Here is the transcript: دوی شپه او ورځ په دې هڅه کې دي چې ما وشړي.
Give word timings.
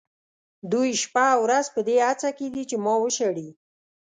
دوی 0.71 0.89
شپه 1.01 1.25
او 1.35 1.39
ورځ 1.45 1.65
په 1.75 1.79
دې 1.87 1.97
هڅه 2.07 2.29
کې 2.37 2.47
دي 2.53 2.63
چې 2.69 2.75
ما 2.85 2.93
وشړي. 3.03 3.49